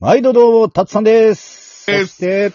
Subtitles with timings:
[0.00, 1.82] 毎度どうも、たつさんです。
[1.82, 2.52] そして、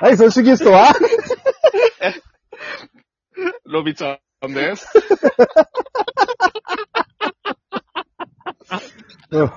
[0.00, 0.94] はい、そしてゲストは？
[3.64, 4.86] ロビちゃんです。
[9.30, 9.50] うん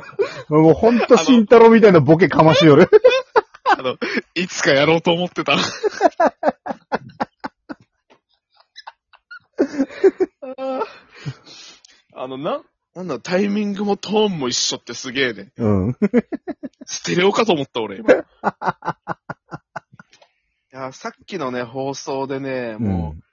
[0.50, 2.90] もうほんと慎太郎みたいなボケかましよる。
[3.78, 3.96] あの、
[4.34, 5.54] いつかやろうと思ってた。
[12.16, 12.64] あの、な、
[12.96, 15.52] なんだ、タイミングもトーンも一緒ってすげえね。
[15.58, 15.98] うん。
[16.86, 18.14] ステレオかと思った俺、今。
[18.16, 18.24] い
[20.72, 23.24] や、さっきのね、放送でね、もう、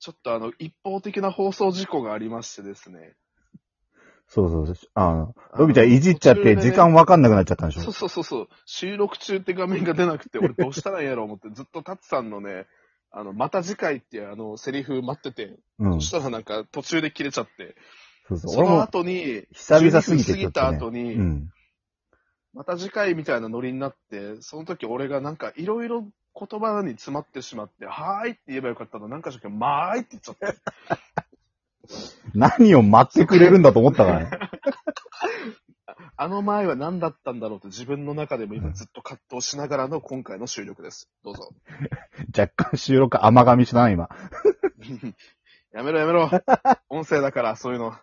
[0.00, 3.14] ちょっとあの、一方的な放送事故がありましてですね。
[4.28, 4.76] そうそうそう。
[4.94, 7.82] あの、ロビちゃんいじっちゃって時間わかんなくなっちゃったんでしょ？
[7.82, 8.48] そうそうそうそう。
[8.64, 12.66] 収録中って画面が出なくて、俺どうしたらいいんやろう思って、ずっとタツさんのね、
[13.10, 15.92] あの、また次回っていうあの、セリフ待ってて、うん。
[15.94, 17.76] そしたらなんか途中で切れちゃって、
[18.28, 18.54] そうそう。
[18.54, 21.48] その後に、久々すぎて12分過ぎた後に、うん。
[22.54, 30.58] また次回みたいなノリになって、その時俺がなんかいろいろ言葉に詰まってしまって、はーいって言えばよかったの、なんかしらまーいって言っちゃって。
[32.34, 34.30] 何を待ってくれるんだと思ったからね。
[36.16, 41.10] あの前は何だったんだろうって自分の中でも今ずっと葛藤しながらの今回の収録です。
[41.24, 41.52] どうぞ。
[42.36, 44.08] 若干収録甘噛みしたな、今。
[45.72, 46.30] やめろやめろ。
[46.90, 47.94] 音声だから、そういうの。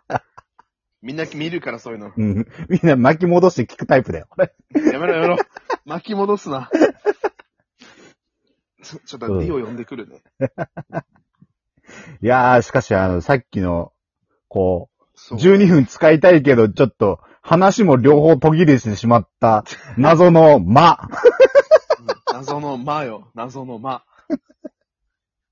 [1.01, 2.11] みんな見るから、そういうの。
[2.15, 2.47] うん。
[2.67, 4.27] みんな巻き戻して聞くタイプだよ。
[4.73, 5.37] やめろやめろ。
[5.85, 6.69] 巻き戻すな。
[8.81, 10.21] ちょちょっと、リオ呼んでくるね。
[12.21, 13.93] いやー、しかし、あの、さっきの、
[14.47, 15.39] こう、そう。
[15.39, 19.63] 12分使いたいけど、ちょっと、話も両方途切れてしまった、
[19.97, 20.99] 謎の間。
[21.11, 21.29] うん
[22.31, 23.27] 謎の間よ。
[23.35, 24.03] 謎の間。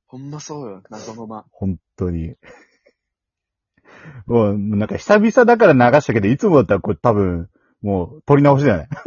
[0.07, 0.81] ほんまそうよ。
[0.89, 1.45] 謎の間。
[1.51, 2.35] 本当に。
[4.25, 7.49] もう、なんか久々だから流したけど、いつもだったらこれ多分、
[7.81, 8.89] もう、撮り直しだよね。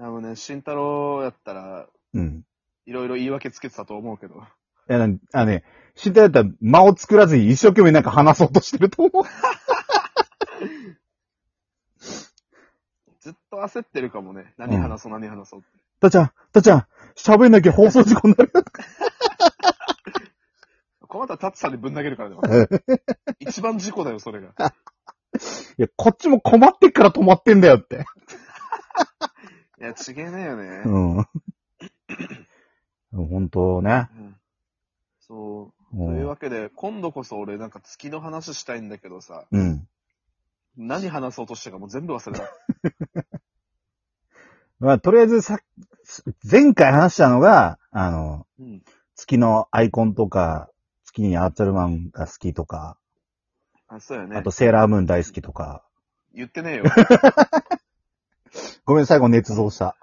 [0.00, 2.44] あのね、慎太郎やったら、うん。
[2.86, 4.36] いろいろ言い訳つけてたと思うけど。
[4.36, 4.38] い
[4.88, 9.24] や、なんあのね、知ったやったら間を作らずに一生懸命なんか話そうとしてると思う。
[13.20, 14.54] ずっと焦ってるかもね。
[14.56, 15.68] 何話そう、何話そうって。
[16.00, 16.86] たっちゃん、たっちゃん、
[17.18, 18.52] 喋んなきゃ放送事故になる。
[21.00, 22.68] この後はタッツさんにぶん投げるからね。
[23.40, 24.48] 一番事故だよ、それが。
[25.78, 28.04] いや、こっちも困ってっから止まってんだよって。
[29.80, 30.82] いや、ちげえねえよね。
[30.84, 31.26] うん。
[33.28, 34.08] 本当ね。
[34.14, 34.36] うん
[35.20, 35.96] そう。
[35.96, 39.88] うんというわけで、今度こそ俺なんか月の話したいんだけどさ、うん。
[40.76, 42.50] 何話そうとしたかもう全部忘れた。
[44.78, 45.58] まあ、とりあえずさ、
[46.50, 48.82] 前回話したのが、あの、うん。
[49.14, 50.70] 月のアイコンとか、
[51.04, 52.96] 月にアーチャルマンが好きとか、
[53.88, 54.36] あ、そうやね。
[54.36, 55.82] あとセーラームーン大好きとか。
[56.34, 56.84] 言ってねえよ。
[58.84, 59.96] ごめん、最後捏造した。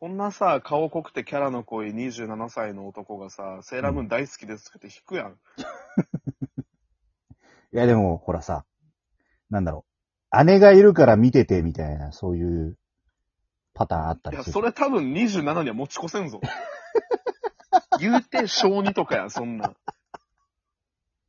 [0.00, 5.38] こんなさ、顔濃くてキャラの濃い27歳の男がさ、セーラームーン大好きですって引くやん。
[7.72, 8.64] いや、でも、ほらさ、
[9.50, 9.84] なんだろ
[10.32, 10.44] う。
[10.44, 12.76] 姉がいるから見てて、みたいな、そういう
[13.78, 14.52] パターンあったいや、りする。
[14.54, 16.40] それ多分27には持ち越せんぞ。
[18.00, 19.76] 言うて小2とかや、そんなん。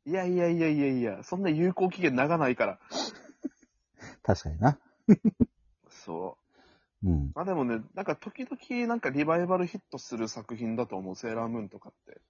[0.04, 2.80] いやいやいやいやいや、そんな有効期限長ないから。
[4.24, 4.78] 確かにな。
[5.90, 6.36] そ
[7.04, 7.08] う。
[7.08, 7.32] うん。
[7.36, 12.20] まあでもね、なんか時々なんかリバイバルヒットする作品だと思う、セーラームーンとかって。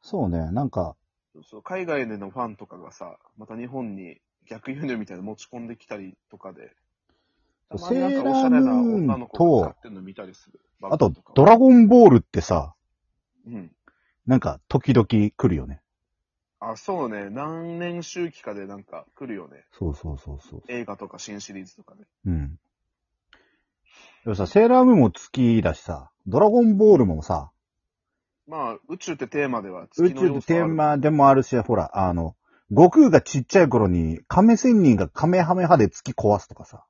[0.00, 0.96] そうね、なんか、
[1.34, 6.74] そうそう海外でのファンとかがさ、また日本に逆輸入みたいなの持ち込んできたりとかで、
[7.68, 10.60] たまになんかおしゃれな女の子が使ってんの見たりする。
[10.82, 12.74] あとドラゴンボールってさ、
[13.46, 13.72] うん。
[14.26, 15.80] なんか、時々来るよね。
[16.58, 17.30] あ、そうね。
[17.30, 19.64] 何年周期かでなんか来るよね。
[19.72, 20.62] そうそうそうそう。
[20.68, 22.04] 映画とか新シリーズとかで。
[22.26, 22.58] うん。
[24.24, 27.52] でもさ、セーラームーンも月だしさ、ドラゴンボールもさ、
[28.48, 32.34] まあ、宇宙ってテーマでは宇宙ってテーマでもあるし、ほら、あの、
[32.70, 36.84] 悟空がちっちゃい頃に、亀仙人がカメハメハで月壊すとかさ。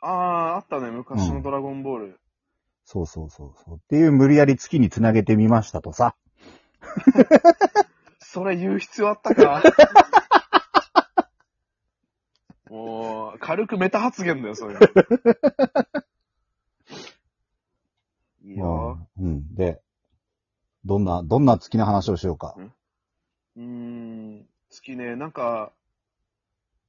[0.00, 0.90] ああ、あったね。
[0.90, 2.20] 昔のドラゴンボール。
[2.84, 3.76] そうそうそうそう。
[3.76, 6.14] っていう無理やり月につなげてみましたとさ。
[8.18, 9.62] それ言う必要あったか
[12.70, 14.76] もう、軽くメタ発言だよ、それ。
[18.42, 19.06] いいよ。
[19.18, 19.26] うん。
[19.26, 19.54] うん。
[19.54, 19.80] で、
[20.84, 22.54] どんな、どんな月の話をしようか。
[23.56, 25.72] うーん、月ね、なんか、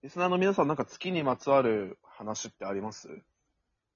[0.01, 3.07] リスナーの皆さんなんか月にまつわる話ってあります？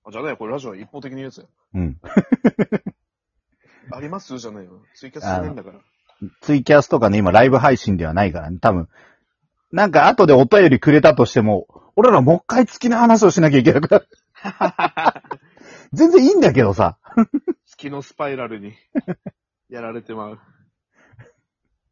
[0.05, 1.49] あ、じゃねえ、これラジオは一方的に言うやつよ。
[1.73, 1.99] うん。
[3.91, 4.37] あります？
[4.39, 4.81] じゃないよ。
[4.95, 5.79] ツイキャスじゃないんだから。
[6.41, 8.87] ツイキャスとかね、今ライブ配信ではないからね、多分、
[9.73, 11.67] なんか後でお便りくれたとしても、
[11.97, 14.07] 俺らもう一回月の話をしなきゃいけなくなる。
[15.91, 16.97] 全然いいんだけどさ。
[17.65, 18.73] 月のスパイラルに
[19.69, 20.39] やられてまう。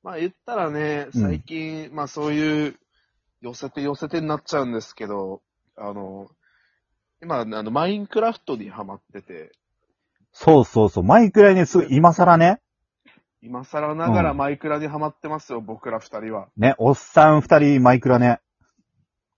[0.01, 2.79] まあ言ったらね、うん最近、まあそういう、
[3.41, 5.41] 寄せて寄せてになっちゃうんですけど、
[5.81, 6.29] あの、
[7.21, 9.51] 今、あの、マインクラフトにハマってて、
[10.33, 11.03] そうそうそう。
[11.03, 12.61] マイクラにすぐ、今更ね。
[13.41, 16.47] 今更ながらうんマイクラにハマってますよ、僕ら二人は。
[16.57, 18.39] ね、おっさん二人マイクラね。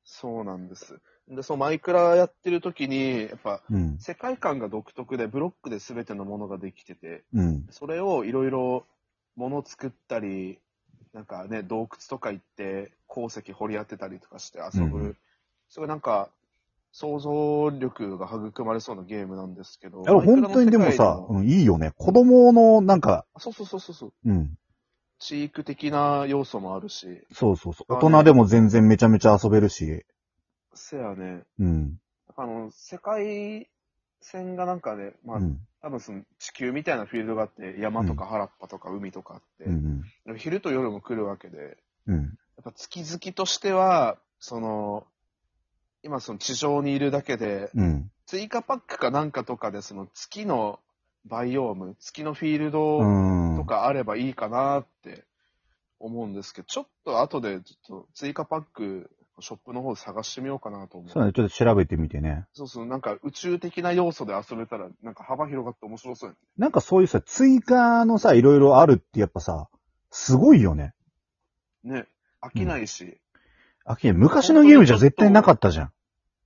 [0.04, 1.00] そうなんです。
[1.30, 3.98] で、そのマイクラやってる時に、やっぱ、うん。
[4.00, 7.66] 世界観が独特で、ブロックで全てのものができてて、うん。
[7.69, 8.86] それをいろいろ
[9.36, 10.60] 物作ったり、
[11.13, 15.16] なんかね、洞窟とか行って鉱石掘り当てたりとかして遊ぶ、
[15.74, 16.30] うんそれなんか
[16.92, 20.04] 想像力が育まれそうなゲームなんですけど。
[20.04, 21.92] いや本当にでもさ、うん、いいよね。
[21.98, 24.56] 子供の、なんか、あそうそうそうそうそう、うん。
[25.18, 27.92] 地域的な要素もあるし、そうそうそう。
[27.92, 30.06] 大人でも全然めちゃめちゃ遊べるし。
[30.75, 31.98] せやね、うん。
[32.36, 33.68] あの、世界
[34.22, 35.60] 線がなんかね、まあ、うん。
[35.81, 40.04] 多分その地球みたいなフィールドがあって、山とか原っぱとか海とかあって、うん。
[40.38, 42.22] 昼と夜も来るわけで、うん。
[42.22, 42.28] や
[42.62, 45.08] っぱ月々としては、その、
[46.04, 48.12] 今その地上にいるだけで、うん。
[48.26, 50.80] 追加パックかなんかとかでその月の
[51.26, 53.58] バイオーム、月のフィールうドん。
[53.58, 55.24] とかあればいいかなって
[56.00, 59.10] 思うんですけど、ちょっと後でちょっと追加パック、
[59.40, 61.10] ショップの方で探してみようかなと思う。
[61.10, 62.46] そうね、ちょっと調べてみてね。
[62.54, 69.70] そうそう、なんか宇宙的な要素で遊べたら、なんか幅広がって面白そうやなんかそういうさ、追加のさ、いろいろあるってやっぱさ、
[70.12, 70.94] すごいよね。
[71.84, 72.02] ね。
[72.02, 72.08] ね。
[72.42, 73.02] 飽きないし。
[73.02, 73.18] い
[73.85, 75.91] あきね、昔のゲームじゃ絶対なかったじゃん。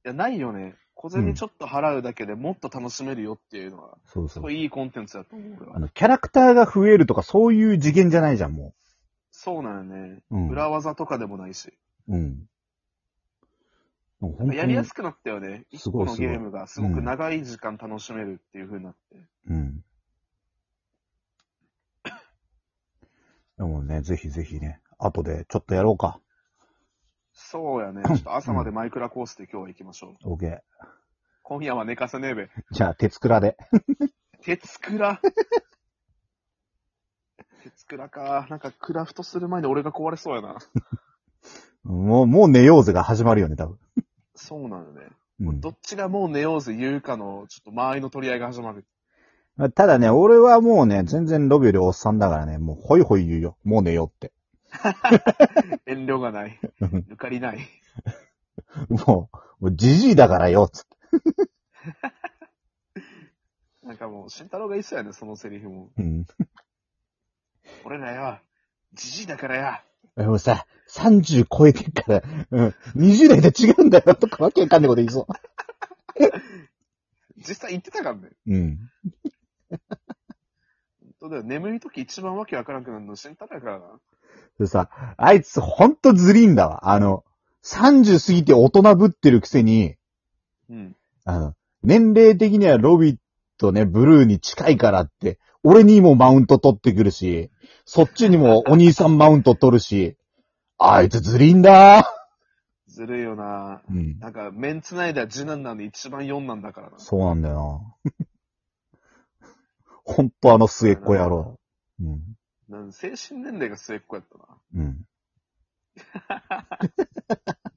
[0.08, 0.76] や、ないよね。
[0.96, 4.50] 小銭ちょっと払うだけでもっと楽しめるよっていうのは、そうそうすご。
[4.50, 5.78] いいいコンテンツだと思う俺は。
[5.78, 8.74] あの、キャラクターが増えるとかそういう次元じゃないじゃん、も
[9.30, 10.24] そうなのね。
[10.32, 10.38] う。
[10.38, 10.50] うん。
[10.50, 11.72] 裏技とかでもないし。
[12.08, 12.48] うん。
[14.20, 15.66] 本当にやりやすくなったよね。
[15.70, 19.18] 一個のすごいすごいゲームがすごく長い時間楽しめるっていう風になって。
[19.50, 19.84] うん。
[23.58, 26.20] でもね、ぜひぜひね、後でちょっとやろうか。
[27.50, 28.04] そうやね。
[28.06, 30.34] ちょっと朝までマイクラコースで今日は行きましょう。
[30.34, 30.60] OK。
[31.44, 32.50] 今夜は寝かせねえべ。
[32.72, 33.56] じゃあ、鉄倉で。
[34.44, 35.22] 鉄クラ
[37.64, 38.48] 鉄クラか。
[38.50, 40.58] なんかクラフトする前に俺が壊れそうやな。
[41.84, 43.80] もう、もう寝ようぜが始まるよね、多分。
[44.36, 45.08] そうなのね。
[45.40, 48.86] うんどっちがもう寝ようぜ言うかの、ちょっと間合いの取り合いが始まる。
[49.74, 53.58] ただね、俺はもうね、全然ロビよりおっさんだからね、もうホイホイ言うよ。
[53.64, 54.34] もう寝ようって。
[55.86, 56.60] 遠慮がない。
[56.82, 57.60] 抜かりない。
[58.90, 59.30] も
[59.60, 60.98] う、もうじじいだからよ、つって。
[63.84, 65.90] なんかもう、慎太郎が言いそうやね、そのセリフも。
[65.98, 66.26] うん。
[67.86, 68.40] 俺らよ、
[68.94, 69.84] じじいだからや。
[70.16, 75.28] でもさ、30超えてっから、うん、20代と違うんだよ、とかわけわかんないこと言いそ
[77.38, 78.30] 実際言ってたからね。
[78.48, 78.56] う。
[78.56, 78.92] うん。
[79.70, 79.80] 本
[81.20, 81.44] 当だよ。
[81.44, 84.00] 眠い時一番わけわからなくなるの慎太郎やからな。
[84.60, 86.90] でさ、あいつほんとずりんだわ。
[86.90, 87.24] あの、
[87.64, 89.96] 30過ぎて大人ぶってるくせに、
[90.70, 90.96] うん。
[91.26, 93.18] あの、年齢的にはロビ
[93.58, 97.52] とね、ブルーに近いからって、俺にもマウント取ってくるし、
[97.86, 100.16] そっちにもお兄さんマウント取るし、
[100.78, 102.14] あいつずりんだ
[102.88, 103.82] ずるいよな。
[103.90, 104.18] うん。
[104.20, 107.00] なんか、メンツ内では次男なんで一番4なんだからな。
[107.00, 108.28] そうなんだよな。
[110.04, 111.60] ほんとあの末っ子野郎。
[112.02, 112.38] うん。
[112.70, 114.46] なん精神年齢が末っ子やったな。
[114.76, 115.06] うん。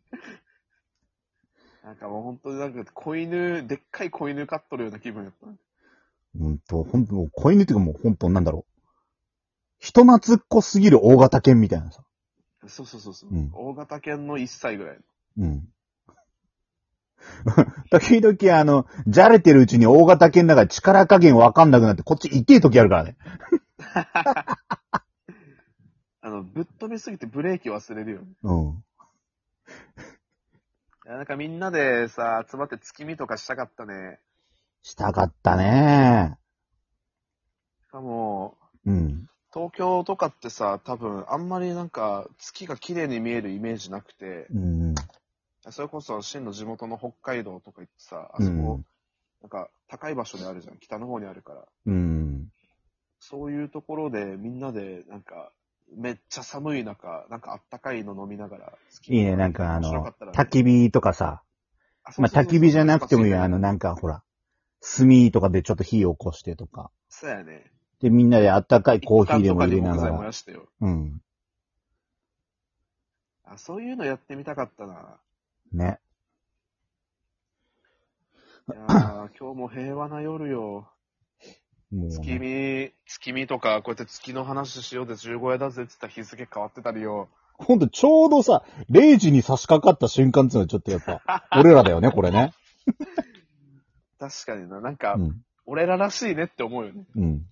[1.85, 5.55] なんかもう本当になんか子犬、でっかい子犬飼っとるような気分やったな。
[6.37, 8.71] うんと、ほんと、もう子犬っていうかもうほんとなんだろう。
[9.79, 12.05] 人懐っこすぎる大型犬みたいなさ。
[12.69, 14.99] そうそうそうそう、うん大型犬の1歳ぐらい。
[15.39, 15.69] うん。
[17.91, 23.17] 時々あの、じゃれてるうちに大型犬だから力加減わかんなくなってこっち痛い時あるからね。
[26.61, 28.26] ぶっ飛びすぎてブレーキ忘れるよね。
[28.43, 28.85] うん。
[31.07, 34.19] いやなんかみんなでさ、集まって月見とかしたかったね。
[34.83, 36.37] したかったね
[37.87, 39.26] しかも、うん。
[39.55, 44.95] 東京とかってさ、多分あんまりなんか月が綺麗に見えるイメージなくて、うん。
[45.71, 48.85] それこそ真の地元の北海道とか行ってさ、あうそこ、ん。
[49.40, 50.79] なんか高い場所であるじゃん。
[50.79, 51.64] 北の方にあるから。
[51.87, 52.49] うん。
[53.19, 55.52] そういうところでみんなでなんか、
[55.97, 58.73] めっちゃ寒い中、なんかあったかいの飲みながら、
[59.09, 61.43] いいね、なんかあの面白かったら、ね焚き火とかさ。
[62.19, 63.43] まあ、焚き火じゃなくてもいいよ。
[63.43, 64.23] あの、なんかほら、
[64.81, 66.91] 炭とかでちょっと火起こしてとか。
[67.09, 67.71] そうやね。
[68.01, 70.33] で、みんなであったかいコーヒーでも入れながら一斗缶とかで僕燃や。
[70.33, 70.69] してよ。
[70.81, 71.23] うん。
[73.45, 75.19] あ、そういうのやってみたかったな。
[75.73, 75.99] ね。
[78.69, 80.89] いやー今日も平和な夜よ。
[81.91, 87.29] もうね、月見、月見とか、こうやって月の話しようで15夜だぜって言ったら日付変わってたりよ。
[87.55, 92.53] ほんとちょうどさ、0時に差し掛かった瞬間っていうのはちょっとやっぱ、 俺らだよね、これね。
[94.19, 94.81] 確かにな。
[94.81, 95.45] なんか、うん。
[95.67, 97.05] 俺ららしいねって思うよね。
[97.17, 97.47] うん。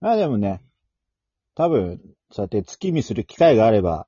[0.00, 0.64] ま あでもね、
[1.54, 4.06] 多分、そうやって月見する機会があれば、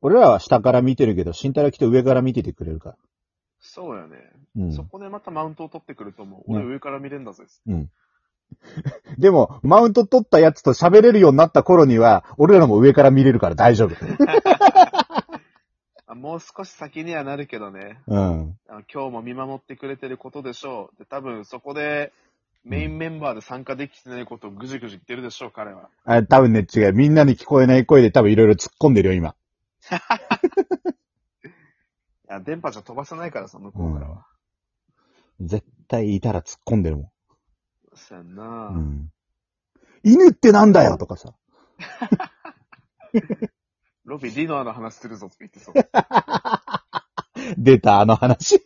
[0.00, 2.96] 俺らは下から見てるけど、慎太郎きっと上から見ててくれるから。
[3.58, 4.37] そうやね。
[4.56, 4.84] うんそ。
[4.84, 6.52] こでまたマウントを取ってくると思う。
[6.52, 7.44] ね俺上から見れんだぜ。
[7.66, 7.90] うん。
[9.18, 13.94] でも、マウント取ったやつと喋れるようになった頃には、俺らも上から見れるから大丈夫。
[16.06, 18.00] あもう少し先にはなるけどね。
[18.06, 18.58] うん。
[18.68, 20.98] あ今日も見守ってくれてることでしょう。
[20.98, 22.14] で、多分そこで
[22.64, 25.90] メインメンバーで参加できてないことをぐじぐじ言ってるでしょう、彼は。
[26.04, 26.92] あ多分ね、違う。
[26.92, 29.34] みんなに聞こえない声で多分いろいろ突っ込んでるよ、今。
[31.44, 34.26] いや、電波じゃ飛ばせないからさ、向こうからは。
[35.40, 37.12] 絶対いたら突っ込んでるも
[37.94, 38.34] そうやんん。
[38.34, 39.10] な、うん。
[40.02, 41.34] 犬ってなんだよとかさ。
[44.04, 45.74] ロビー、リノアの話するぞって言ってそう。
[47.58, 48.60] 出た、あの話。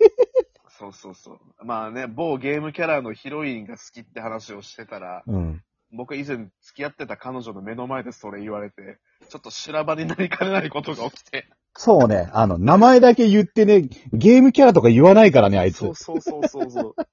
[0.79, 1.41] そうそうそう。
[1.65, 5.63] まあね、某ゲームキャラのヒロインが好きって話をしてたら、うん。
[5.93, 8.99] 僕以前付き合ってた彼女の目の前でそれ言われて、
[9.29, 11.49] ちょっと修羅場になりかねないことが起きて。
[11.75, 12.29] そうね。
[12.33, 15.91] あの、名前だけ言ってね、ゲームキャラとか言わないからね、あいつそ。
[15.91, 16.95] うそうそうそうそう。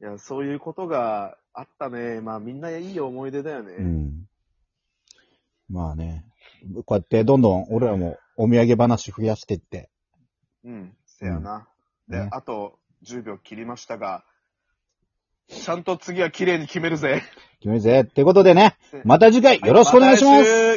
[0.00, 2.20] いや、そういうことがあったね。
[2.20, 3.74] まあみんないい思い出だよね。
[3.74, 4.26] うん。
[5.68, 6.24] まあね。
[6.84, 9.90] こうやってどんどん俺らもお土産話増やしてって。
[10.64, 11.68] うん、せやな。
[12.08, 14.24] で、ねあと10秒切りましたが、
[15.48, 17.22] ちゃんと次は綺麗に決めるぜ。
[17.58, 18.02] 決めるぜ。
[18.02, 20.69] ってことでね、また次回よろしくお願いします。